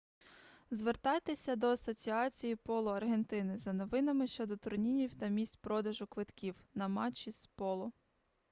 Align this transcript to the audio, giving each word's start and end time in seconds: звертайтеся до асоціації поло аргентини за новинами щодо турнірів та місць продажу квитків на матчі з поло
звертайтеся 0.71 1.55
до 1.55 1.67
асоціації 1.67 2.55
поло 2.55 2.91
аргентини 2.91 3.57
за 3.57 3.73
новинами 3.73 4.27
щодо 4.27 4.57
турнірів 4.57 5.15
та 5.15 5.27
місць 5.27 5.55
продажу 5.55 6.07
квитків 6.07 6.55
на 6.75 6.87
матчі 6.87 7.31
з 7.31 7.45
поло 7.55 7.91